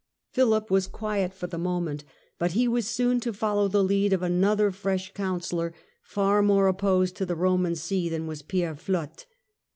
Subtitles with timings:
[0.31, 2.03] Philip was quiet for the moment,
[2.39, 6.79] but he was soon to follow the lead of another fresh councillor, far more op
[6.79, 9.27] posed to the Roman see than was Pierre Flotte.